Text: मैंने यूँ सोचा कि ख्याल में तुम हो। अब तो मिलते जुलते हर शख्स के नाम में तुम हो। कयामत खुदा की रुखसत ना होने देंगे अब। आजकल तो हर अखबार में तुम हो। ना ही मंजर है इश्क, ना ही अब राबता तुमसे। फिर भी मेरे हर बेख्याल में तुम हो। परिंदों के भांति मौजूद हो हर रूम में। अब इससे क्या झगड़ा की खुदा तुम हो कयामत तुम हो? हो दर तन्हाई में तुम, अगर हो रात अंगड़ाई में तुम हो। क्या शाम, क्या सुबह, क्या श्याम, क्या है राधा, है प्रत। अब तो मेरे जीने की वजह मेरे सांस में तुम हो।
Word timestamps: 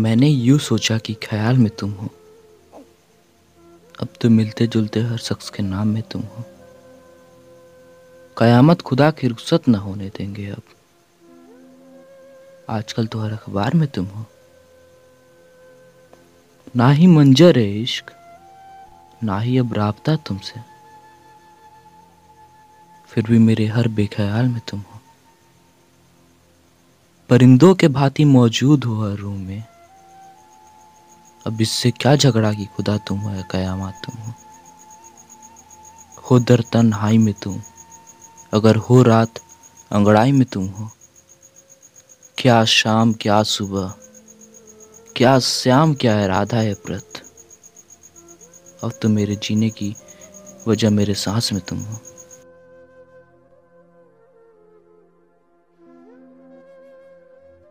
मैंने 0.00 0.28
यूँ 0.28 0.58
सोचा 0.58 0.98
कि 0.98 1.14
ख्याल 1.14 1.56
में 1.56 1.70
तुम 1.70 1.90
हो। 1.92 2.08
अब 4.00 4.08
तो 4.20 4.30
मिलते 4.30 4.66
जुलते 4.66 5.00
हर 5.00 5.18
शख्स 5.18 5.50
के 5.50 5.62
नाम 5.62 5.88
में 5.88 6.02
तुम 6.02 6.22
हो। 6.22 6.44
कयामत 8.38 8.80
खुदा 8.80 9.10
की 9.10 9.28
रुखसत 9.28 9.68
ना 9.68 9.78
होने 9.78 10.08
देंगे 10.08 10.46
अब। 10.50 10.62
आजकल 12.68 13.06
तो 13.06 13.18
हर 13.18 13.32
अखबार 13.32 13.74
में 13.74 13.88
तुम 13.88 14.04
हो। 14.06 14.24
ना 16.76 16.90
ही 16.90 17.06
मंजर 17.06 17.58
है 17.58 17.82
इश्क, 17.82 18.10
ना 19.24 19.38
ही 19.40 19.58
अब 19.58 19.74
राबता 19.74 20.16
तुमसे। 20.16 20.60
फिर 23.08 23.24
भी 23.24 23.38
मेरे 23.38 23.66
हर 23.66 23.88
बेख्याल 23.88 24.46
में 24.46 24.60
तुम 24.68 24.80
हो। 24.80 25.00
परिंदों 27.28 27.74
के 27.74 27.88
भांति 27.88 28.24
मौजूद 28.24 28.84
हो 28.84 29.02
हर 29.02 29.16
रूम 29.16 29.38
में। 29.40 29.64
अब 31.46 31.60
इससे 31.60 31.90
क्या 31.90 32.16
झगड़ा 32.16 32.52
की 32.52 32.64
खुदा 32.64 32.98
तुम 32.98 33.18
हो 33.18 33.42
कयामत 33.50 33.94
तुम 34.04 34.22
हो? 34.22 34.32
हो 36.30 36.38
दर 36.38 36.64
तन्हाई 36.72 37.18
में 37.18 37.34
तुम, 37.34 37.62
अगर 38.52 38.76
हो 38.76 39.02
रात 39.02 39.40
अंगड़ाई 39.92 40.32
में 40.32 40.44
तुम 40.44 40.66
हो। 40.66 40.90
क्या 42.38 42.64
शाम, 42.64 43.12
क्या 43.12 43.42
सुबह, 43.42 43.94
क्या 45.16 45.38
श्याम, 45.38 45.94
क्या 45.94 46.16
है 46.16 46.28
राधा, 46.28 46.56
है 46.56 46.74
प्रत। 46.74 47.12
अब 48.84 48.92
तो 49.02 49.08
मेरे 49.08 49.36
जीने 49.36 49.70
की 49.70 49.96
वजह 50.68 50.90
मेरे 50.90 51.14
सांस 51.14 51.52
में 51.52 51.62
तुम 51.62 51.78
हो। 51.78 52.00